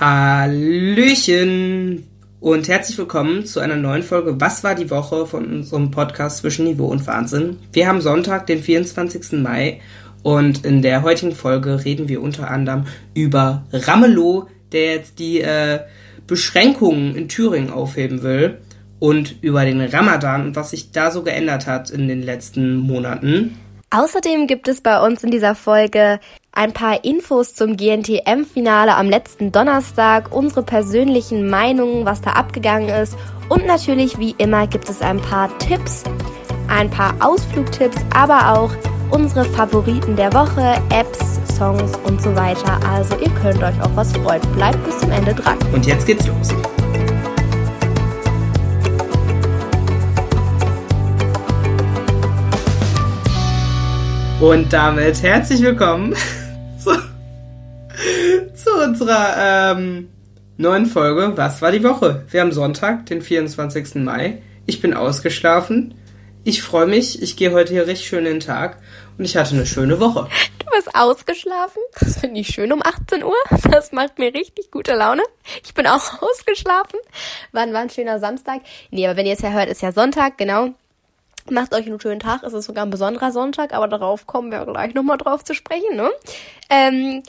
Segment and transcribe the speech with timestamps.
[0.00, 1.68] Hallöchen
[2.40, 6.64] und herzlich willkommen zu einer neuen Folge Was war die Woche von unserem Podcast zwischen
[6.64, 7.58] Niveau und Wahnsinn.
[7.72, 9.40] Wir haben Sonntag, den 24.
[9.40, 9.80] Mai
[10.24, 15.78] und in der heutigen Folge reden wir unter anderem über Ramelow, der jetzt die äh,
[16.26, 18.58] Beschränkungen in Thüringen aufheben will
[18.98, 23.56] und über den Ramadan und was sich da so geändert hat in den letzten Monaten.
[23.90, 26.18] Außerdem gibt es bei uns in dieser Folge
[26.54, 33.16] ein paar Infos zum GNTM-Finale am letzten Donnerstag, unsere persönlichen Meinungen, was da abgegangen ist
[33.48, 36.04] und natürlich wie immer gibt es ein paar Tipps,
[36.68, 38.70] ein paar Ausflugtipps, aber auch
[39.10, 42.80] unsere Favoriten der Woche, Apps, Songs und so weiter.
[42.88, 44.40] Also ihr könnt euch auf was freuen.
[44.54, 45.58] Bleibt bis zum Ende dran.
[45.72, 46.48] Und jetzt geht's los.
[54.40, 56.14] Und damit herzlich willkommen
[58.94, 60.08] unserer ähm,
[60.56, 62.24] neuen Folge Was war die Woche?
[62.30, 63.96] Wir haben Sonntag, den 24.
[63.96, 64.40] Mai.
[64.66, 65.94] Ich bin ausgeschlafen.
[66.44, 67.20] Ich freue mich.
[67.20, 68.78] Ich gehe heute hier richtig schön in den Tag.
[69.18, 70.28] Und ich hatte eine schöne Woche.
[70.60, 71.82] Du bist ausgeschlafen.
[71.98, 73.34] Das finde ich schön um 18 Uhr.
[73.68, 75.24] Das macht mir richtig gute Laune.
[75.64, 77.00] Ich bin auch ausgeschlafen.
[77.50, 78.60] Wann war ein schöner Samstag?
[78.92, 80.68] Nee, aber wenn ihr es ja hört, ist ja Sonntag, genau.
[81.50, 82.44] Macht euch einen schönen Tag.
[82.44, 85.96] Es ist sogar ein besonderer Sonntag, aber darauf kommen wir gleich nochmal drauf zu sprechen,
[85.96, 86.10] ne?
[86.70, 87.24] Ähm,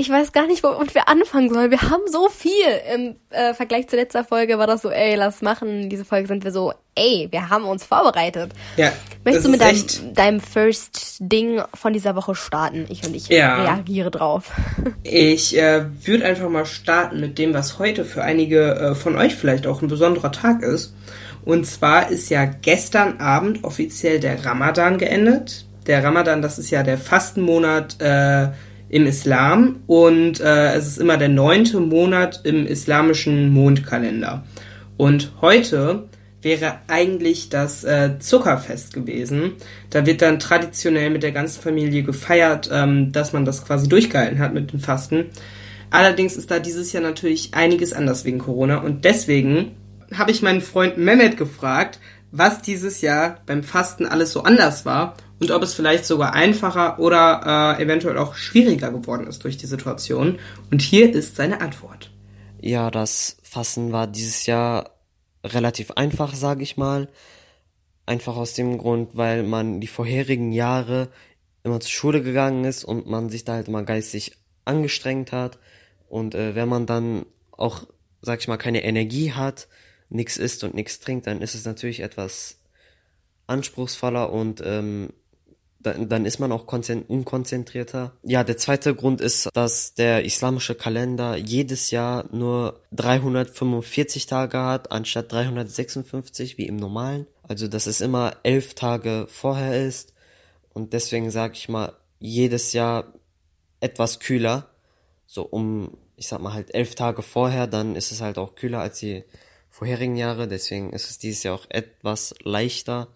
[0.00, 1.72] ich weiß gar nicht, womit wir anfangen sollen.
[1.72, 2.54] Wir haben so viel.
[2.94, 5.90] Im äh, Vergleich zur letzter Folge war das so, ey, lass machen.
[5.90, 8.52] Diese Folge sind wir so, ey, wir haben uns vorbereitet.
[8.76, 8.92] Ja.
[9.24, 12.86] Möchtest du mit deinem, deinem First Ding von dieser Woche starten?
[12.88, 13.62] Ich und ich ja.
[13.62, 14.52] reagiere drauf.
[15.10, 19.34] Ich äh, würde einfach mal starten mit dem, was heute für einige äh, von euch
[19.34, 20.94] vielleicht auch ein besonderer Tag ist.
[21.44, 25.64] Und zwar ist ja gestern Abend offiziell der Ramadan geendet.
[25.86, 28.48] Der Ramadan, das ist ja der Fastenmonat äh,
[28.88, 34.44] im Islam und äh, es ist immer der neunte Monat im islamischen Mondkalender.
[34.96, 36.08] Und heute
[36.40, 39.52] wäre eigentlich das äh, Zuckerfest gewesen.
[39.90, 44.38] Da wird dann traditionell mit der ganzen Familie gefeiert, ähm, dass man das quasi durchgehalten
[44.38, 45.26] hat mit dem Fasten.
[45.90, 49.72] Allerdings ist da dieses Jahr natürlich einiges anders wegen Corona und deswegen
[50.14, 51.98] habe ich meinen Freund Mehmet gefragt,
[52.30, 56.98] was dieses Jahr beim Fasten alles so anders war und ob es vielleicht sogar einfacher
[56.98, 60.38] oder äh, eventuell auch schwieriger geworden ist durch die Situation.
[60.70, 62.10] Und hier ist seine Antwort.
[62.60, 64.90] Ja, das Fasten war dieses Jahr
[65.44, 67.08] relativ einfach, sage ich mal.
[68.04, 71.08] Einfach aus dem Grund, weil man die vorherigen Jahre
[71.62, 74.32] immer zur Schule gegangen ist und man sich da halt immer geistig
[74.64, 75.58] angestrengt hat.
[76.08, 77.86] Und äh, wenn man dann auch,
[78.22, 79.68] sag ich mal, keine Energie hat,
[80.08, 82.58] nichts isst und nichts trinkt, dann ist es natürlich etwas
[83.46, 85.10] anspruchsvoller und ähm,
[85.80, 88.12] dann, dann ist man auch unkonzentrierter.
[88.22, 94.90] Ja, der zweite Grund ist, dass der islamische Kalender jedes Jahr nur 345 Tage hat,
[94.90, 97.26] anstatt 356 wie im normalen.
[97.42, 100.14] Also, dass es immer elf Tage vorher ist.
[100.74, 103.12] Und deswegen sage ich mal, jedes Jahr
[103.80, 104.68] etwas kühler.
[105.26, 108.80] So um, ich sag mal halt elf Tage vorher, dann ist es halt auch kühler
[108.80, 109.24] als die
[109.70, 110.48] vorherigen Jahre.
[110.48, 113.08] Deswegen ist es dieses Jahr auch etwas leichter.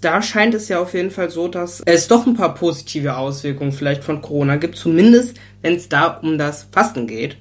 [0.00, 3.72] Da scheint es ja auf jeden Fall so, dass es doch ein paar positive Auswirkungen
[3.72, 7.38] vielleicht von Corona gibt, zumindest wenn es da um das Fasten geht.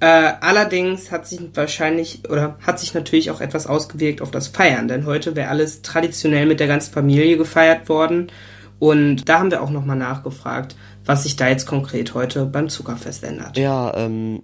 [0.00, 4.86] Äh, allerdings hat sich wahrscheinlich oder hat sich natürlich auch etwas ausgewirkt auf das Feiern,
[4.86, 8.30] denn heute wäre alles traditionell mit der ganzen Familie gefeiert worden.
[8.78, 13.24] Und da haben wir auch nochmal nachgefragt, was sich da jetzt konkret heute beim Zuckerfest
[13.24, 13.56] ändert.
[13.56, 14.42] Ja, ähm,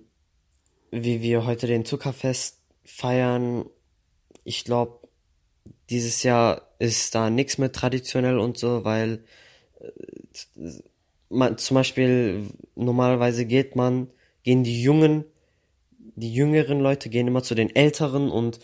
[0.90, 3.66] wie wir heute den Zuckerfest feiern.
[4.44, 5.00] Ich glaube,
[5.90, 9.22] dieses Jahr ist da nichts mehr traditionell und so, weil
[9.80, 10.70] äh,
[11.28, 14.08] man, zum Beispiel normalerweise geht man,
[14.42, 15.24] gehen die Jungen,
[16.16, 18.58] die jüngeren Leute gehen immer zu den Älteren und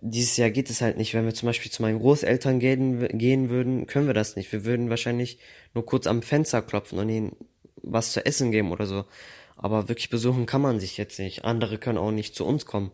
[0.00, 1.12] dieses Jahr geht es halt nicht.
[1.12, 4.50] Wenn wir zum Beispiel zu meinen Großeltern gehen, gehen würden, können wir das nicht.
[4.52, 5.38] Wir würden wahrscheinlich
[5.74, 7.36] nur kurz am Fenster klopfen und ihnen
[7.82, 9.04] was zu essen geben oder so.
[9.56, 11.44] Aber wirklich besuchen kann man sich jetzt nicht.
[11.44, 12.92] Andere können auch nicht zu uns kommen.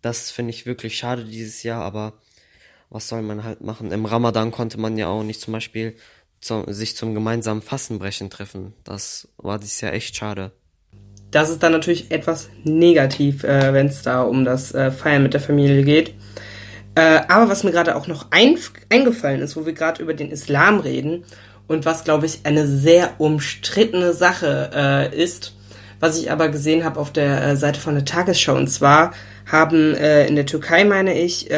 [0.00, 2.14] Das finde ich wirklich schade dieses Jahr, aber
[2.90, 3.92] was soll man halt machen?
[3.92, 5.96] Im Ramadan konnte man ja auch nicht zum Beispiel
[6.40, 8.74] zu, sich zum gemeinsamen Fastenbrechen treffen.
[8.84, 10.52] Das war dieses Jahr echt schade.
[11.30, 15.34] Das ist dann natürlich etwas negativ, äh, wenn es da um das äh, Feiern mit
[15.34, 16.14] der Familie geht.
[16.94, 18.56] Äh, aber was mir gerade auch noch ein,
[18.88, 21.24] eingefallen ist, wo wir gerade über den Islam reden
[21.66, 25.54] und was, glaube ich, eine sehr umstrittene Sache äh, ist,
[25.98, 28.54] was ich aber gesehen habe auf der äh, Seite von der Tagesschau.
[28.54, 29.12] Und zwar
[29.50, 31.50] haben äh, in der Türkei, meine ich,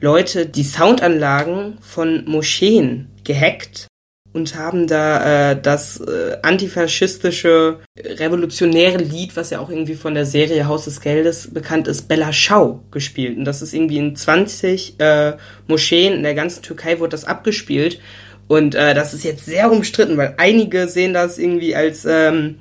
[0.00, 3.86] Leute die Soundanlagen von Moscheen gehackt
[4.32, 10.24] und haben da äh, das äh, antifaschistische revolutionäre Lied, was ja auch irgendwie von der
[10.24, 13.36] Serie Haus des Geldes bekannt ist, Bella Schau gespielt.
[13.36, 15.32] Und das ist irgendwie in 20 äh,
[15.66, 18.00] Moscheen in der ganzen Türkei wurde das abgespielt.
[18.46, 22.56] Und äh, das ist jetzt sehr umstritten, weil einige sehen das irgendwie als ähm,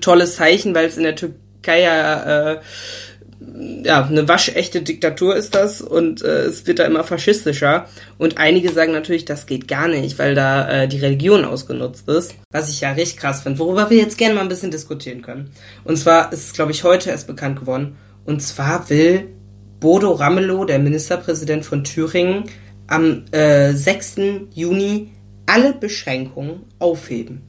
[0.00, 2.60] tolles Zeichen, weil es in der Türkei ja äh,
[3.40, 7.86] ja, eine waschechte Diktatur ist das und äh, es wird da immer faschistischer.
[8.18, 12.34] Und einige sagen natürlich, das geht gar nicht, weil da äh, die Religion ausgenutzt ist.
[12.50, 15.50] Was ich ja richtig krass finde, worüber wir jetzt gerne mal ein bisschen diskutieren können.
[15.84, 17.96] Und zwar ist es, glaube ich, heute erst bekannt geworden.
[18.24, 19.28] Und zwar will
[19.80, 22.44] Bodo Ramelow, der Ministerpräsident von Thüringen,
[22.88, 24.16] am äh, 6.
[24.52, 25.12] Juni
[25.46, 27.47] alle Beschränkungen aufheben.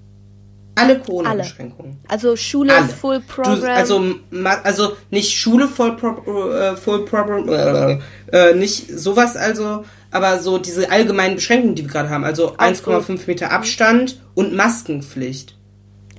[0.80, 1.98] Alle Corona-Beschränkungen.
[2.08, 2.88] Also Schule Alle.
[2.88, 3.76] Full Du, Program.
[3.76, 8.00] also, ma- also nicht Schule voll, pro, äh, voll Program, äh,
[8.31, 13.22] äh, nicht sowas also, aber so diese allgemeinen Beschränkungen, die wir gerade haben, also 1,5
[13.28, 15.56] Meter Abstand und Maskenpflicht.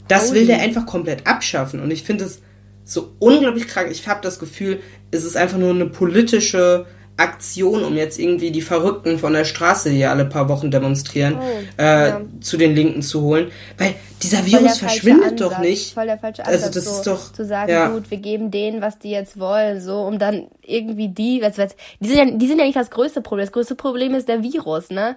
[0.08, 0.46] Das will Holy.
[0.46, 2.40] der einfach komplett abschaffen und ich finde es
[2.84, 3.88] so unglaublich krank.
[3.92, 4.80] Ich habe das Gefühl,
[5.12, 6.86] es ist einfach nur eine politische
[7.16, 11.82] Aktion, um jetzt irgendwie die Verrückten von der Straße, die alle paar Wochen demonstrieren, Oh,
[11.82, 12.20] äh, ja.
[12.40, 13.50] zu den Linken zu holen.
[13.78, 15.94] Weil dieser Virus verschwindet Ansatz, doch nicht.
[15.94, 17.88] Voll der falsche Also Ansatz, das so, ist doch- zu sagen, ja.
[17.88, 21.74] gut, wir geben denen, was die jetzt wollen, so, um dann irgendwie die, was, was,
[22.00, 23.44] die sind ja, die sind ja nicht das größte Problem.
[23.46, 25.16] Das größte Problem ist der Virus, ne?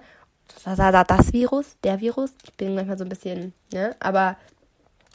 [0.64, 2.30] Das, das, das Virus, der Virus.
[2.44, 3.94] Ich bin manchmal so ein bisschen, ne?
[4.00, 4.36] Aber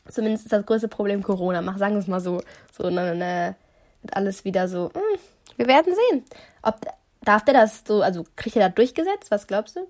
[0.09, 1.61] zumindest ist das größte Problem Corona.
[1.61, 2.41] Mach, sagen wir es mal so,
[2.77, 3.55] so, ne, ne,
[4.01, 5.19] wird alles wieder so, hm,
[5.57, 6.23] wir werden sehen.
[6.61, 6.75] Ob,
[7.23, 9.29] darf der das so, also kriegt er das durchgesetzt?
[9.31, 9.81] Was glaubst du?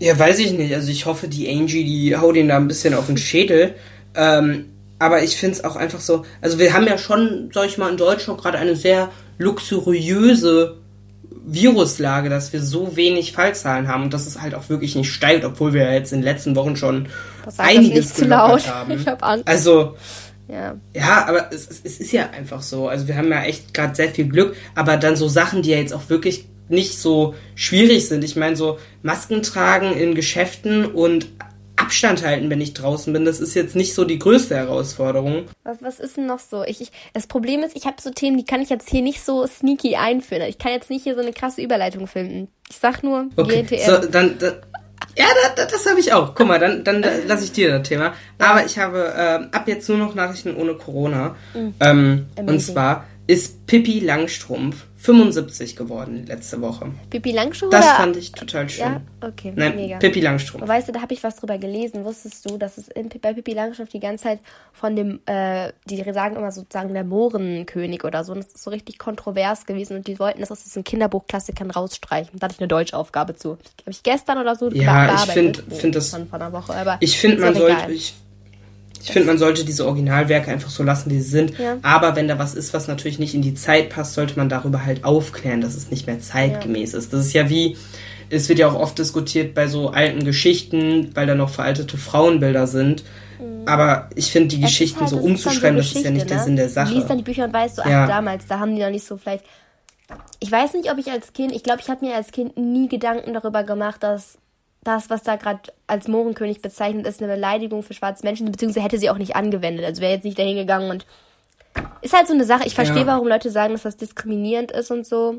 [0.00, 0.74] Ja, weiß ich nicht.
[0.74, 3.74] Also ich hoffe, die Angie, die haut ihn da ein bisschen auf den Schädel.
[4.14, 4.64] Ähm,
[4.98, 6.24] aber ich finde es auch einfach so.
[6.40, 10.78] Also wir haben ja schon, sag ich mal, in Deutschland gerade eine sehr luxuriöse
[11.46, 15.44] Viruslage, dass wir so wenig Fallzahlen haben und dass es halt auch wirklich nicht steigt,
[15.44, 17.08] obwohl wir ja jetzt in den letzten Wochen schon
[17.58, 18.66] einiges nicht zu laut.
[18.68, 18.92] haben.
[18.92, 19.48] Ich hab Angst.
[19.48, 19.96] Also
[20.48, 20.76] Ja.
[20.94, 22.88] ja, aber es, es ist ja einfach so.
[22.88, 25.78] Also wir haben ja echt gerade sehr viel Glück, aber dann so Sachen, die ja
[25.78, 28.24] jetzt auch wirklich nicht so schwierig sind.
[28.24, 31.26] Ich meine, so Masken tragen in Geschäften und
[31.76, 35.46] Abstand halten, wenn ich draußen bin, das ist jetzt nicht so die größte Herausforderung.
[35.64, 36.62] Was, was ist denn noch so?
[36.62, 39.22] Ich, ich, das Problem ist, ich habe so Themen, die kann ich jetzt hier nicht
[39.24, 40.42] so sneaky einführen.
[40.42, 42.48] Ich kann jetzt nicht hier so eine krasse Überleitung finden.
[42.68, 43.86] Ich sag nur Okay, GNTM.
[43.86, 44.52] so, dann, dann
[45.16, 46.34] ja, da, da, das habe ich auch.
[46.34, 48.12] Guck mal, dann, dann lasse ich dir das Thema.
[48.38, 51.34] Aber ich habe ähm, ab jetzt nur noch Nachrichten ohne Corona.
[51.80, 56.90] Ähm, und zwar ist Pippi Langstrumpf 75 geworden letzte Woche.
[57.08, 57.94] Pippi Langstrumpf Das oder?
[57.94, 58.84] fand ich total schön.
[58.84, 59.96] Ja, okay, Nein, mega.
[59.98, 60.66] Pippi Langstrumpf.
[60.68, 62.04] Weißt du, da habe ich was drüber gelesen.
[62.04, 64.40] Wusstest du, dass es in, bei Pippi Langstrumpf die ganze Zeit
[64.72, 68.32] von dem, äh, die sagen immer sozusagen der Mohrenkönig oder so.
[68.32, 72.38] Und das ist so richtig kontrovers gewesen und die wollten das aus diesen Kinderbuchklassikern rausstreichen.
[72.38, 73.52] Da hatte ich eine Deutschaufgabe zu.
[73.52, 73.60] Habe
[73.90, 75.56] ich gestern oder so Ja, ich bearbeitet.
[75.58, 76.74] find- find das- Von, von einer Woche.
[76.74, 78.14] Aber Ich finde, man sollte, ich,
[79.02, 81.58] ich finde, man sollte diese Originalwerke einfach so lassen, wie sie sind.
[81.58, 81.76] Ja.
[81.82, 84.84] Aber wenn da was ist, was natürlich nicht in die Zeit passt, sollte man darüber
[84.84, 87.12] halt aufklären, dass es nicht mehr zeitgemäß ist.
[87.12, 87.76] Das ist ja wie,
[88.28, 92.66] es wird ja auch oft diskutiert bei so alten Geschichten, weil da noch veraltete Frauenbilder
[92.66, 93.02] sind.
[93.66, 94.64] Aber ich finde, die Mhm.
[94.64, 96.44] Es Geschichten halt- so umzuschreiben, das ist ja nicht der ne?
[96.44, 97.16] Sinn der Du liest dann Sache.
[97.16, 98.06] die Bücher und weißt so, ach, Ja.
[98.06, 99.44] damals, da haben die noch nicht so vielleicht.
[100.40, 102.88] Ich weiß nicht, ob ich als Kind, ich glaube, ich habe mir als Kind nie
[102.88, 104.38] Gedanken darüber gemacht, dass
[104.82, 108.98] das, was da gerade als Mohrenkönig bezeichnet ist, eine Beleidigung für schwarze Menschen, beziehungsweise hätte
[108.98, 109.84] sie auch nicht angewendet.
[109.84, 111.06] Also wäre jetzt nicht dahin gegangen und.
[112.02, 112.66] Ist halt so eine Sache.
[112.66, 113.06] Ich verstehe, Ja.
[113.06, 115.36] warum Leute sagen, dass das diskriminierend ist und so.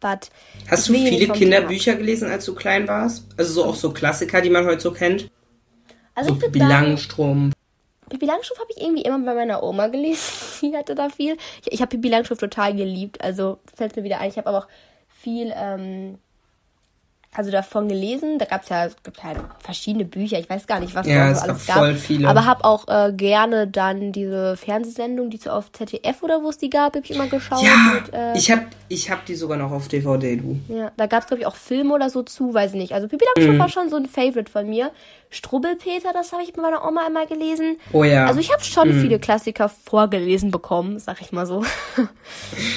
[0.00, 0.30] But
[0.68, 3.24] Hast du viele Kinderbücher gelesen, als du klein warst?
[3.36, 5.20] Also so auch so Klassiker, die man heute so kennt?
[5.20, 5.30] Thema.
[6.14, 7.54] Also So ich Pippi sagen, Langstrumpf.
[8.10, 10.32] Habe ich irgendwie immer bei meiner Oma gelesen.
[10.62, 11.36] Die hatte da viel.
[11.62, 13.20] Ich, ich habe Pippi Langstrumpf total geliebt.
[13.22, 14.30] Also fällt mir wieder ein.
[14.30, 14.68] Ich habe aber auch
[15.08, 16.18] viel ähm,
[17.38, 18.38] also davon gelesen.
[18.38, 20.38] Da gab's ja, es gibt halt verschiedene Bücher.
[20.38, 21.84] Ich weiß gar nicht, was Ja, da es so alles gab gab.
[21.84, 22.28] voll viele.
[22.28, 26.58] Aber habe auch äh, gerne dann diese Fernsehsendung, die so auf ZDF oder wo es
[26.58, 27.62] die gab, habe ich immer geschaut.
[27.62, 30.58] Ja, mit, äh, ich hab, ich hab die sogar noch auf DVD, du.
[30.68, 32.92] ja, da gab es, glaube ich, auch Filme oder so zu, weiß ich nicht.
[32.92, 33.42] Also Pippi Mhm.
[33.42, 34.90] Langstrumpf war schon so ein Favorite von mir.
[35.36, 37.76] Strubbelpeter, das habe ich bei meiner Oma einmal gelesen.
[37.92, 38.26] Oh ja.
[38.26, 39.00] Also ich habe schon Mhm.
[39.02, 41.62] viele Klassiker vorgelesen bekommen, sag ich mal so.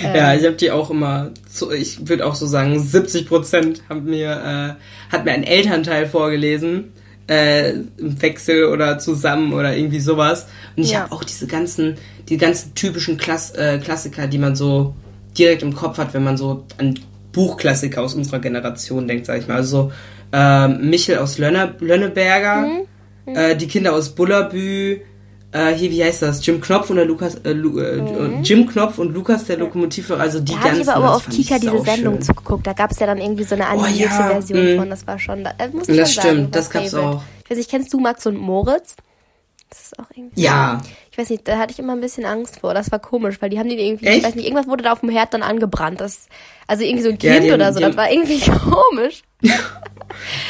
[0.04, 4.06] Ja, ich habe die auch immer, so, ich würde auch so sagen, 70 Prozent haben
[4.06, 4.78] mir,
[5.10, 6.94] äh, hat mir ein Elternteil vorgelesen,
[7.28, 10.48] äh, im Wechsel oder zusammen oder irgendwie sowas.
[10.75, 11.01] Und ich Ja.
[11.01, 11.98] habe auch diese ganzen,
[12.28, 14.94] die ganzen typischen Klass, äh, Klassiker, die man so
[15.38, 17.00] direkt im Kopf hat, wenn man so an
[17.32, 19.58] Buchklassiker aus unserer Generation denkt, sag ich mal.
[19.58, 19.92] Also so,
[20.31, 22.67] ähm, Michel aus Lönne, Lönneberger,
[23.25, 23.36] Mhm.
[23.36, 25.00] äh, die Kinder aus Bullabü,
[25.51, 26.45] äh, hier, wie heißt das?
[26.45, 30.39] Jim Knopf und der Lukas, äh, Lu, äh, Jim Knopf und Lukas der Lokomotivführer, also
[30.39, 30.57] die Mhm.
[30.57, 30.81] Da habe ganzen.
[30.83, 31.79] ich aber auch das auf ich Kika diese.
[31.81, 32.67] Sendung zugeguckt.
[32.67, 34.77] Da gab es ja dann irgendwie so eine animierte ja, Version mm.
[34.77, 34.89] von.
[34.91, 37.17] Das war schon, da, äh, muss ich Das schon sagen, stimmt, war das gab's Favorite.
[37.17, 37.21] auch.
[37.50, 38.95] weiß nicht, kennst du Max und Moritz?
[39.71, 40.41] Das ist auch irgendwie.
[40.41, 40.81] Ja.
[41.12, 42.74] Ich weiß nicht, da hatte ich immer ein bisschen Angst vor.
[42.75, 44.17] Das war komisch, weil die haben die irgendwie, Echt?
[44.19, 46.00] ich weiß nicht, irgendwas wurde da auf dem Herd dann angebrannt.
[46.01, 46.27] Das,
[46.67, 47.79] also irgendwie so ein Kind ja, oder so.
[47.79, 48.39] Das war irgendwie
[48.91, 49.21] komisch.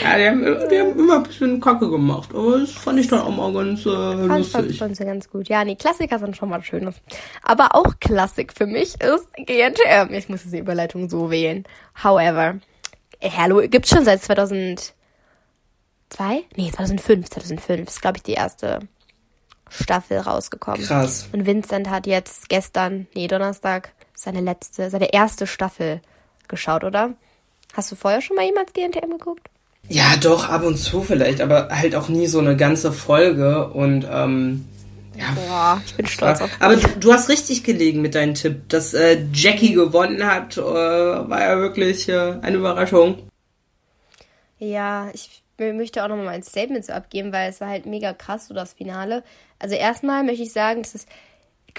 [0.03, 2.29] ja, die haben, die haben immer ein bisschen Kacke gemacht.
[2.33, 4.77] Aber das fand ich dann auch mal ganz äh, lustig.
[4.77, 5.49] Fand ich ganz gut.
[5.49, 6.95] Ja, nee, Klassiker sind schon mal Schönes.
[7.43, 10.13] Aber auch Klassik für mich ist GNTM.
[10.13, 11.63] Ich muss diese Überleitung so wählen.
[12.03, 12.59] However,
[13.19, 14.93] Hello gibt's schon seit 2002?
[16.55, 17.29] Nee, 2005.
[17.29, 18.79] 2005 ist, glaube ich, die erste
[19.69, 20.81] Staffel rausgekommen.
[20.81, 21.27] Krass.
[21.31, 26.01] Und Vincent hat jetzt gestern, nee, Donnerstag, seine letzte, seine erste Staffel
[26.47, 27.13] geschaut, oder?
[27.73, 29.49] Hast du vorher schon mal jemals GNTM geguckt?
[29.87, 34.05] Ja, doch, ab und zu vielleicht, aber halt auch nie so eine ganze Folge und
[34.09, 34.65] ähm,
[35.19, 35.31] ja.
[35.35, 36.61] Boah, ich bin stolz auf dich.
[36.61, 38.69] Aber du, du, hast richtig gelegen mit deinem Tipp.
[38.69, 43.17] Dass äh, Jackie gewonnen hat, äh, war ja wirklich äh, eine Überraschung.
[44.59, 48.47] Ja, ich möchte auch nochmal mein Statement so abgeben, weil es war halt mega krass,
[48.47, 49.23] so das Finale.
[49.57, 51.05] Also erstmal möchte ich sagen, dass es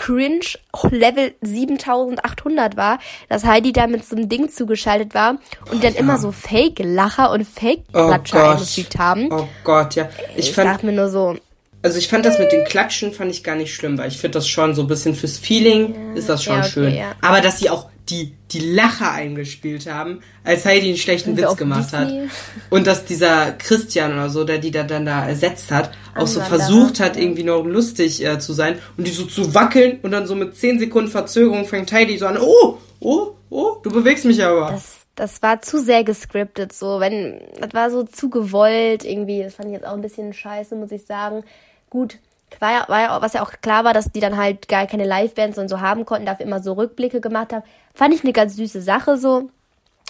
[0.01, 0.57] cringe
[0.91, 5.33] Level 7800 war, dass Heidi da mit so einem Ding zugeschaltet war
[5.71, 6.01] und oh, dann ja.
[6.01, 9.29] immer so Fake-Lacher und Fake-Klatscher oh eingefügt haben.
[9.31, 10.09] Oh Gott, ja.
[10.37, 11.37] Ich, ich fand, dachte mir nur so,
[11.83, 14.39] also ich fand das mit den Klatschen fand ich gar nicht schlimm, weil ich finde
[14.39, 16.99] das schon so ein bisschen fürs Feeling ja, ist das schon ja, okay, schön.
[17.21, 21.93] Aber dass sie auch die, die Lacher eingespielt haben, als Heidi einen schlechten Witz gemacht
[21.93, 22.27] Disney?
[22.27, 22.31] hat.
[22.71, 26.41] Und dass dieser Christian oder so, der die da dann da ersetzt hat, auch so
[26.41, 30.27] versucht hat, irgendwie noch lustig äh, zu sein und die so zu wackeln und dann
[30.27, 34.43] so mit 10 Sekunden Verzögerung fängt Heidi so an, oh, oh, oh, du bewegst mich
[34.43, 34.73] aber.
[34.73, 39.55] Das das war zu sehr gescriptet, so, wenn, das war so zu gewollt, irgendwie, das
[39.55, 41.43] fand ich jetzt auch ein bisschen scheiße, muss ich sagen
[41.91, 42.19] gut,
[42.59, 45.05] war ja, war ja, was ja auch klar war, dass die dann halt gar keine
[45.05, 47.65] Live-Bands und so haben konnten, dafür immer so Rückblicke gemacht haben.
[47.95, 49.51] Fand ich eine ganz süße Sache so,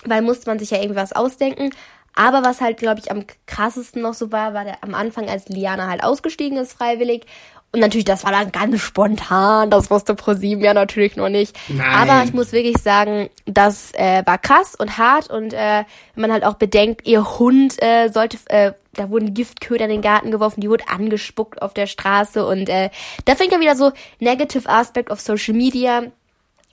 [0.04, 1.70] weil musste man sich ja irgendwas ausdenken.
[2.14, 5.48] Aber was halt, glaube ich, am krassesten noch so war, war der am Anfang, als
[5.48, 7.26] Liana halt ausgestiegen ist freiwillig
[7.72, 11.56] und natürlich, das war dann ganz spontan, das wusste ProSieben ja natürlich noch nicht.
[11.68, 11.86] Nein.
[11.86, 16.32] Aber ich muss wirklich sagen, das äh, war krass und hart und äh, wenn man
[16.32, 20.60] halt auch bedenkt, ihr Hund äh, sollte, äh, da wurden Giftköder in den Garten geworfen,
[20.60, 22.90] die wurde angespuckt auf der Straße und äh,
[23.24, 26.10] da fängt ja wieder so Negative Aspect of Social Media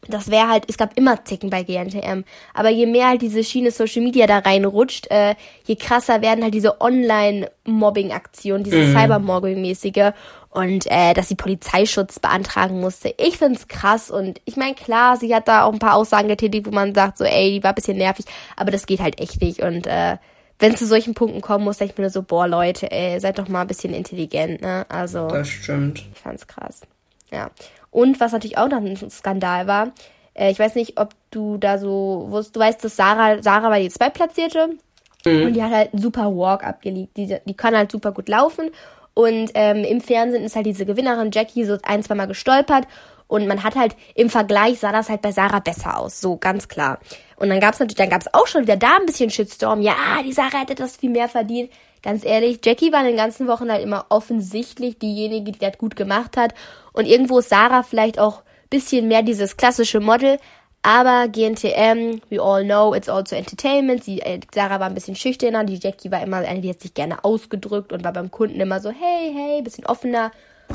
[0.07, 2.23] das wäre halt, es gab immer Zicken bei GNTM.
[2.53, 6.53] Aber je mehr halt diese Schiene Social Media da reinrutscht, äh, je krasser werden halt
[6.53, 8.95] diese Online-Mobbing-Aktionen, diese mhm.
[8.95, 10.13] Cybermobbing-mäßige
[10.51, 13.13] und äh, dass sie Polizeischutz beantragen musste.
[13.17, 16.65] Ich find's krass und ich meine, klar, sie hat da auch ein paar Aussagen getätigt,
[16.65, 19.41] wo man sagt, so, ey, die war ein bisschen nervig, aber das geht halt echt
[19.41, 19.61] nicht.
[19.61, 20.17] Und äh,
[20.59, 23.37] wenn es zu solchen Punkten kommen muss, denke ich mir so, boah, Leute, ey, seid
[23.37, 24.85] doch mal ein bisschen intelligent, ne?
[24.89, 25.27] Also.
[25.27, 26.05] Das stimmt.
[26.13, 26.81] Ich fand's krass.
[27.31, 27.51] Ja.
[27.91, 29.91] Und was natürlich auch noch ein Skandal war,
[30.33, 33.79] äh, ich weiß nicht, ob du da so wusst, du weißt, dass Sarah, Sarah war
[33.79, 34.69] die Zweitplatzierte
[35.25, 35.45] mhm.
[35.45, 37.17] und die hat halt einen super Walk abgelegt.
[37.17, 38.71] Die, die kann halt super gut laufen.
[39.13, 42.87] Und ähm, im Fernsehen ist halt diese Gewinnerin Jackie so ein, zwei Mal gestolpert
[43.27, 46.67] und man hat halt im Vergleich sah das halt bei Sarah besser aus, so ganz
[46.67, 46.99] klar.
[47.35, 49.81] Und dann gab's natürlich, dann gab's auch schon wieder da ein bisschen Shitstorm.
[49.81, 51.71] Ja, die Sarah hätte das viel mehr verdient.
[52.01, 55.95] Ganz ehrlich, Jackie war in den ganzen Wochen halt immer offensichtlich diejenige, die das gut
[55.95, 56.53] gemacht hat.
[56.93, 60.37] Und irgendwo ist Sarah vielleicht auch bisschen mehr dieses klassische Model.
[60.83, 64.03] Aber GNTM, we all know, it's also entertainment.
[64.03, 66.93] Sie, äh, Sarah war ein bisschen schüchterner, die Jackie war immer eine, die hat sich
[66.93, 70.31] gerne ausgedrückt und war beim Kunden immer so, hey, hey, bisschen offener.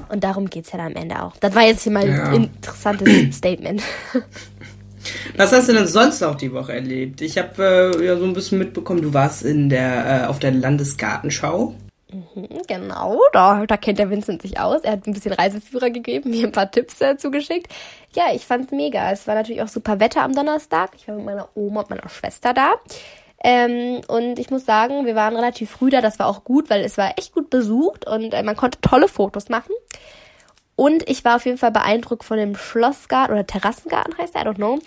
[0.09, 1.37] Und darum geht's ja dann am Ende auch.
[1.39, 2.25] Das war jetzt hier mal ja.
[2.25, 3.83] ein interessantes Statement.
[5.37, 7.21] Was hast du denn sonst noch die Woche erlebt?
[7.23, 10.53] Ich habe äh, ja so ein bisschen mitbekommen, du warst in der äh, auf der
[10.53, 11.75] Landesgartenschau.
[12.13, 14.83] Mhm, genau, da, da kennt der Vincent sich aus.
[14.83, 17.73] Er hat ein bisschen Reiseführer gegeben, mir ein paar Tipps äh, zugeschickt.
[18.15, 19.11] Ja, ich fand's mega.
[19.11, 20.91] Es war natürlich auch super Wetter am Donnerstag.
[20.97, 22.75] Ich war mit meiner Oma und meiner Schwester da.
[23.45, 26.01] Ähm, und ich muss sagen, wir waren relativ früh da.
[26.01, 29.09] Das war auch gut, weil es war echt gut besucht und äh, man konnte tolle
[29.09, 29.73] Fotos machen.
[30.77, 34.45] Und ich war auf jeden Fall beeindruckt von dem Schlossgarten oder Terrassengarten heißt der, I
[34.47, 34.79] don't know.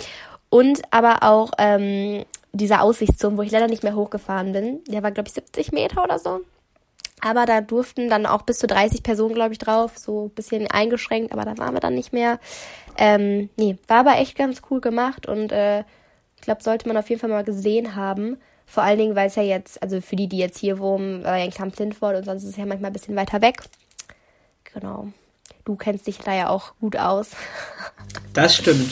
[0.49, 4.83] Und aber auch ähm, dieser Aussichtsturm, wo ich leider nicht mehr hochgefahren bin.
[4.87, 6.41] Der war, glaube ich, 70 Meter oder so.
[7.21, 9.97] Aber da durften dann auch bis zu 30 Personen, glaube ich, drauf.
[9.97, 12.39] So ein bisschen eingeschränkt, aber da waren wir dann nicht mehr.
[12.97, 15.83] Ähm, nee, war aber echt ganz cool gemacht und äh,
[16.45, 18.37] glaube, sollte man auf jeden Fall mal gesehen haben.
[18.65, 21.37] Vor allen Dingen, weil es ja jetzt, also für die, die jetzt hier wohnen, war
[21.37, 23.61] ja in Camp Lindford und sonst ist es ja manchmal ein bisschen weiter weg.
[24.73, 25.09] Genau.
[25.65, 27.31] Du kennst dich da ja auch gut aus.
[28.33, 28.91] Das stimmt.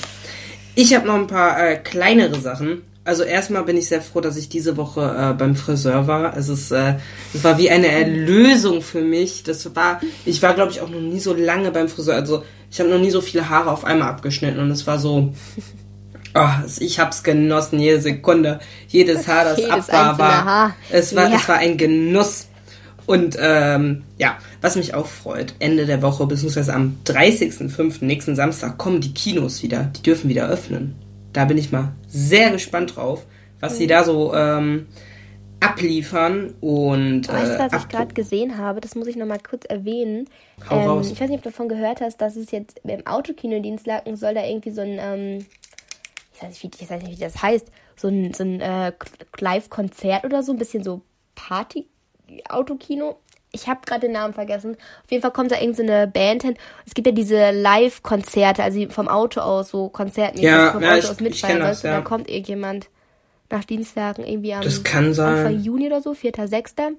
[0.74, 2.82] Ich habe noch ein paar äh, kleinere Sachen.
[3.04, 6.38] Also erstmal bin ich sehr froh, dass ich diese Woche äh, beim Friseur war.
[6.38, 6.96] Es ist, äh,
[7.34, 9.44] es war wie eine Erlösung für mich.
[9.44, 12.16] Das war, ich war glaube ich auch noch nie so lange beim Friseur.
[12.16, 15.34] Also ich habe noch nie so viele Haare auf einmal abgeschnitten und es war so,
[16.36, 16.50] oh,
[16.80, 20.76] ich habe es genossen jede Sekunde, jedes Haar, das jedes ab war, Haar.
[20.90, 21.36] es war, ja.
[21.36, 22.48] es war ein Genuss.
[23.06, 28.04] Und ähm, ja, was mich auch freut, Ende der Woche, beziehungsweise am 30.05.
[28.06, 29.92] nächsten Samstag kommen die Kinos wieder.
[29.96, 30.96] Die dürfen wieder öffnen.
[31.34, 33.26] Da bin ich mal sehr gespannt drauf,
[33.60, 34.88] was sie da so ähm,
[35.60, 37.28] abliefern und.
[37.28, 38.82] Weißt du, äh, was ich gerade gesehen habe?
[38.82, 40.30] Das muss ich nochmal kurz erwähnen.
[40.70, 41.12] Hau ähm, raus.
[41.12, 44.34] Ich weiß nicht, ob du davon gehört hast, dass es jetzt im Autokino Dienstlaken soll
[44.34, 45.46] da irgendwie so ein, ähm,
[46.34, 48.92] ich, weiß nicht, wie, ich weiß nicht, wie das heißt, so ein, so ein äh,
[49.40, 51.02] Live-Konzert oder so, ein bisschen so
[51.36, 53.18] Party-Autokino.
[53.52, 54.76] Ich habe gerade den Namen vergessen.
[55.04, 56.56] Auf jeden Fall kommt da irgendeine Band hin.
[56.88, 61.00] Es gibt ja diese Live-Konzerte, also vom Auto aus, so konzertmäßig Ja, vom ja, Auto
[61.00, 61.84] ich- aus mitfeiern das.
[61.84, 61.98] Und ja.
[61.98, 62.90] da kommt irgendjemand
[63.52, 64.64] nach Dienstlaken irgendwie am.
[64.64, 66.96] Anfang Juni oder so, 4.6.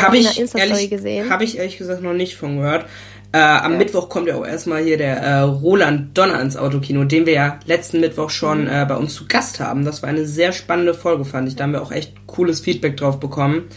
[0.00, 2.86] Habe ich, hab ich ehrlich gesagt noch nicht von gehört.
[3.34, 7.26] Äh, am Mittwoch kommt ja auch erstmal hier der äh, Roland Donner ins Autokino, den
[7.26, 8.30] wir ja letzten Mittwoch Mhm.
[8.30, 9.84] schon äh, bei uns zu Gast haben.
[9.84, 11.56] Das war eine sehr spannende Folge, fand ich.
[11.56, 13.68] Da haben wir auch echt cooles Feedback drauf bekommen.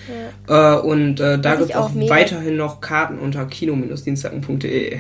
[0.48, 5.00] Äh, und äh, da gibt es auch auch weiterhin noch Karten unter kino-dienstagen.de.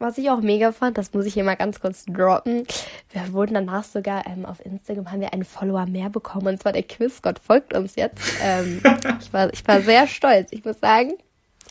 [0.00, 2.64] Was ich auch mega fand, das muss ich hier mal ganz kurz droppen.
[3.12, 6.48] Wir wurden danach sogar ähm, auf Instagram, haben wir einen Follower mehr bekommen.
[6.48, 8.20] Und zwar der Quizgott folgt uns jetzt.
[8.42, 8.82] Ähm,
[9.20, 10.48] ich, war, ich war sehr stolz.
[10.50, 11.12] Ich muss sagen,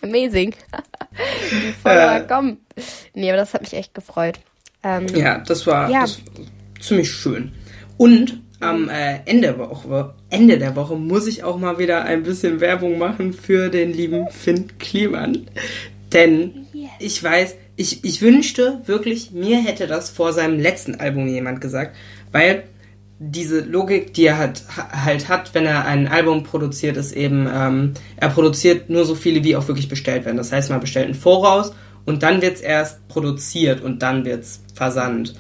[0.02, 0.54] amazing.
[1.52, 2.28] Die Follower Äh.
[2.28, 2.58] kommen.
[3.14, 4.40] Nee, aber das hat mich echt gefreut.
[4.84, 6.02] Ähm, Ja, das war, Ja.
[6.02, 6.46] Das war
[6.80, 7.52] ziemlich schön.
[7.98, 12.24] Und am äh, Ende, der Woche, Ende der Woche muss ich auch mal wieder ein
[12.24, 15.48] bisschen Werbung machen für den lieben Finn Kliman.
[16.14, 16.66] Denn
[17.00, 21.96] ich weiß, ich, ich wünschte wirklich, mir hätte das vor seinem letzten Album jemand gesagt,
[22.32, 22.64] weil
[23.24, 27.48] diese Logik, die er halt, ha- halt hat, wenn er ein Album produziert, ist eben,
[27.54, 30.38] ähm, er produziert nur so viele, wie auch wirklich bestellt werden.
[30.38, 31.72] Das heißt, man bestellt einen Voraus
[32.06, 35.36] und dann wird's erst produziert und dann wird's versandt.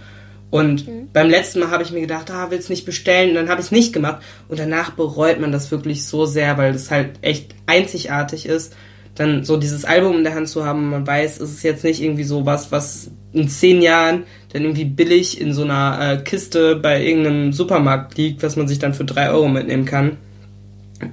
[0.51, 3.61] Und beim letzten Mal habe ich mir gedacht, ah, will's nicht bestellen, und dann habe
[3.61, 4.21] ich es nicht gemacht.
[4.47, 8.75] Und danach bereut man das wirklich so sehr, weil es halt echt einzigartig ist,
[9.15, 10.89] dann so dieses Album in der Hand zu haben.
[10.89, 14.85] Man weiß, es ist jetzt nicht irgendwie so was, was in zehn Jahren dann irgendwie
[14.85, 19.05] billig in so einer äh, Kiste bei irgendeinem Supermarkt liegt, was man sich dann für
[19.05, 20.17] drei Euro mitnehmen kann.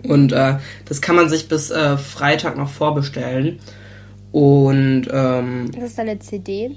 [0.02, 3.58] Und äh, das kann man sich bis äh, Freitag noch vorbestellen.
[4.32, 6.72] Und ähm, Das ist eine CD.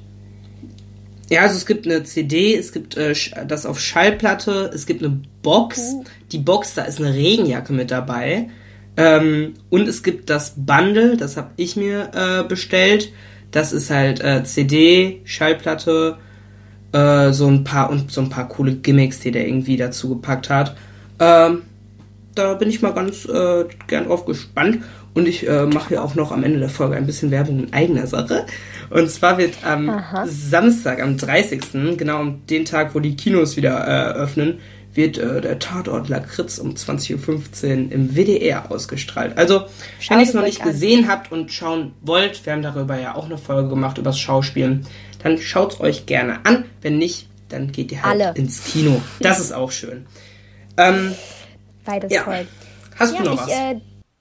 [1.30, 3.14] ja, also es gibt eine CD, es gibt äh,
[3.48, 5.96] das auf Schallplatte, es gibt eine Box.
[6.32, 8.50] Die Box, da ist eine Regenjacke mit dabei.
[8.98, 13.12] Ähm, und es gibt das Bundle, das habe ich mir äh, bestellt.
[13.52, 16.18] Das ist halt äh, CD, Schallplatte,
[16.92, 20.50] äh, so ein paar und so ein paar coole Gimmicks, die der irgendwie dazu gepackt
[20.50, 20.76] hat.
[21.20, 21.64] Ähm,
[22.36, 24.80] da bin ich mal ganz äh, gern drauf gespannt.
[25.14, 27.74] Und ich äh, mache hier auch noch am Ende der Folge ein bisschen Werbung in
[27.74, 28.46] eigener Sache.
[28.90, 30.26] Und zwar wird am Aha.
[30.26, 34.60] Samstag, am 30., genau um den Tag, wo die Kinos wieder äh, öffnen,
[34.94, 39.38] wird äh, der Tatort Lakritz um 20.15 Uhr im WDR ausgestrahlt.
[39.38, 39.66] Also,
[40.00, 40.68] Schaut wenn ihr es noch nicht an.
[40.68, 44.86] gesehen habt und schauen wollt, wir haben darüber ja auch eine Folge gemacht, übers Schauspielen,
[45.24, 46.66] dann schaut es euch gerne an.
[46.82, 48.34] Wenn nicht, dann geht ihr halt Alle.
[48.38, 49.02] ins Kino.
[49.20, 50.06] Das ist auch schön.
[50.78, 51.16] Ähm,
[51.86, 52.24] Beides ja.
[52.24, 52.48] toll.
[52.98, 53.50] Hast Ja, du noch ich, was?
[53.50, 53.76] äh,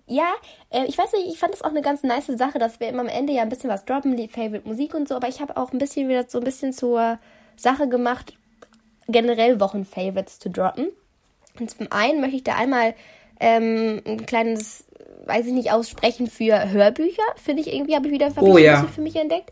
[0.06, 0.32] ja,
[0.70, 3.00] äh, ich weiß nicht, ich fand es auch eine ganz nice Sache, dass wir immer
[3.02, 5.56] am Ende ja ein bisschen was droppen, die Favorite Musik und so, aber ich habe
[5.56, 7.18] auch ein bisschen wieder so ein bisschen zur
[7.56, 8.32] Sache gemacht,
[9.12, 10.88] generell Wochen-Favorites zu droppen.
[11.58, 12.94] Und zum einen möchte ich da einmal
[13.40, 14.84] ähm, ein kleines,
[15.26, 17.22] weiß ich nicht, aussprechen für Hörbücher.
[17.36, 18.74] Finde ich irgendwie, habe ich wieder hab Oh ich ja.
[18.74, 19.50] ein bisschen für mich entdeckt.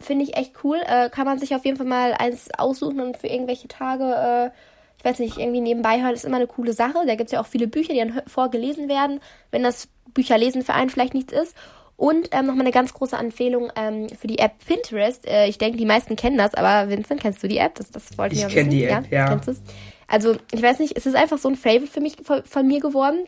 [0.00, 0.78] Finde ich echt cool.
[0.86, 4.50] Äh, kann man sich auf jeden Fall mal eins aussuchen und für irgendwelche Tage, äh,
[4.98, 6.98] ich weiß nicht, irgendwie nebenbei hören, ist immer eine coole Sache.
[7.06, 10.74] Da gibt es ja auch viele Bücher, die dann vorgelesen werden, wenn das Bücherlesen für
[10.74, 11.56] einen vielleicht nichts ist.
[11.98, 15.26] Und ähm, nochmal eine ganz große Empfehlung ähm, für die App Pinterest.
[15.26, 17.74] Äh, ich denke, die meisten kennen das, aber Vincent, kennst du die App?
[17.74, 18.70] Das, das wollten Ich wir kenn wissen.
[18.70, 19.26] die App, ja.
[19.28, 19.60] Kennst du's?
[20.06, 22.80] Also, ich weiß nicht, es ist einfach so ein Favorite für mich von, von mir
[22.80, 23.26] geworden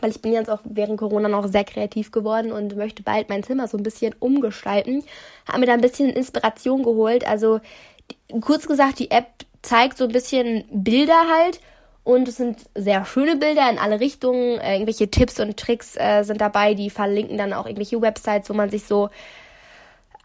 [0.00, 3.42] weil ich bin jetzt auch während Corona noch sehr kreativ geworden und möchte bald mein
[3.42, 5.04] Zimmer so ein bisschen umgestalten.
[5.46, 7.26] Habe mir da ein bisschen Inspiration geholt.
[7.26, 7.60] Also
[8.10, 9.26] die, kurz gesagt, die App
[9.62, 11.60] zeigt so ein bisschen Bilder halt
[12.04, 14.58] und es sind sehr schöne Bilder in alle Richtungen.
[14.58, 18.54] Äh, irgendwelche Tipps und Tricks äh, sind dabei, die verlinken dann auch irgendwelche Websites, wo
[18.54, 19.08] man sich so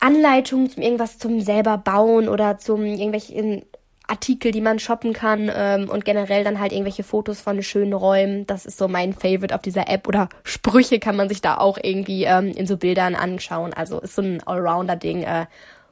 [0.01, 3.63] Anleitungen zum irgendwas zum selber bauen oder zum irgendwelchen
[4.07, 8.45] Artikel, die man shoppen kann ähm, und generell dann halt irgendwelche Fotos von schönen Räumen.
[8.47, 11.77] Das ist so mein Favorite auf dieser App oder Sprüche kann man sich da auch
[11.81, 13.73] irgendwie ähm, in so Bildern anschauen.
[13.73, 15.23] Also ist so ein Allrounder-Ding.
[15.23, 15.45] Äh,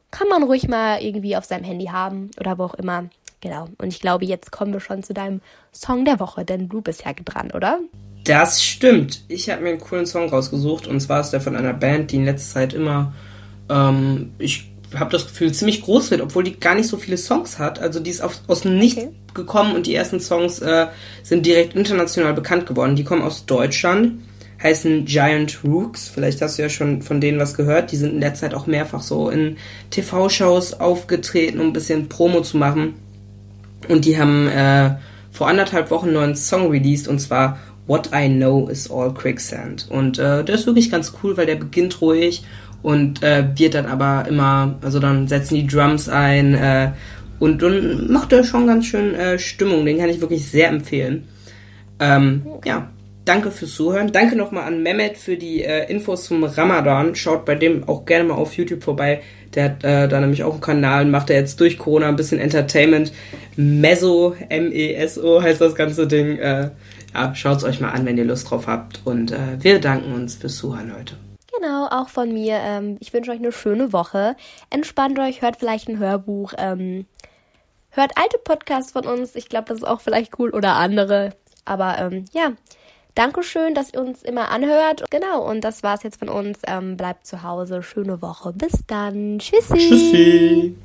[0.10, 3.06] kann man ruhig mal irgendwie auf seinem Handy haben oder wo auch immer.
[3.41, 3.69] Genau.
[3.78, 7.06] Und ich glaube, jetzt kommen wir schon zu deinem Song der Woche, denn du bist
[7.06, 7.80] ja dran, oder?
[8.23, 9.23] Das stimmt.
[9.28, 12.17] Ich habe mir einen coolen Song rausgesucht und zwar ist der von einer Band, die
[12.17, 13.13] in letzter Zeit immer,
[13.69, 17.60] ähm, ich habe das Gefühl, ziemlich groß wird, obwohl die gar nicht so viele Songs
[17.60, 17.80] hat.
[17.80, 19.12] Also die ist auf, aus dem Nichts Okay.
[19.34, 20.88] gekommen und die ersten Songs äh,
[21.23, 22.95] sind direkt international bekannt geworden.
[22.95, 24.19] Die kommen aus Deutschland.
[24.63, 26.08] heißen Giant Rooks.
[26.10, 27.91] Vielleicht hast du ja schon von denen was gehört.
[27.91, 29.58] Die sind in der Zeit auch mehrfach so in
[29.91, 32.95] TV-Shows aufgetreten, um ein bisschen Promo zu machen.
[33.88, 34.96] Und die haben äh,
[35.32, 39.88] vor anderthalb Wochen einen neuen Song released und zwar What I Know is All Quicksand.
[39.90, 42.44] Und äh, der ist wirklich ganz cool, weil der beginnt ruhig
[42.84, 46.92] und äh, wird dann aber immer, also dann setzen die Drums ein äh,
[47.40, 49.86] und dann macht er schon ganz schön äh, Stimmung.
[49.86, 51.28] Den kann ich wirklich sehr empfehlen.
[52.00, 52.90] Ähm, ja,
[53.28, 54.12] danke fürs Zuhören.
[54.12, 57.16] Danke nochmal an Mehmet für die äh, Infos zum Ramadan.
[57.16, 59.22] Schaut bei dem auch gerne mal auf YouTube vorbei.
[59.54, 62.40] Der hat äh, da nämlich auch einen Kanal, macht er jetzt durch Corona ein bisschen
[62.40, 63.12] Entertainment.
[63.56, 66.38] Meso, M-E-S-O heißt das ganze Ding.
[66.38, 66.72] Äh,
[67.13, 69.02] ja, schaut's euch mal an, wenn ihr Lust drauf habt.
[69.06, 71.16] Und äh, wir danken uns fürs Zuhören heute.
[71.60, 72.60] Genau, auch von mir.
[72.62, 74.36] Ähm, ich wünsche euch eine schöne Woche.
[74.70, 76.54] Entspannt euch, hört vielleicht ein Hörbuch.
[76.58, 77.06] Ähm,
[77.90, 79.36] hört alte Podcasts von uns.
[79.36, 80.52] Ich glaube, das ist auch vielleicht cool.
[80.52, 81.32] Oder andere.
[81.66, 82.54] Aber ähm, ja,
[83.17, 85.03] Dankeschön, dass ihr uns immer anhört.
[85.10, 86.60] Genau, und das war's jetzt von uns.
[86.67, 87.82] Ähm, bleibt zu Hause.
[87.82, 88.53] Schöne Woche.
[88.53, 89.39] Bis dann.
[89.39, 89.75] Tschüssi.
[89.75, 90.75] Tschüssi.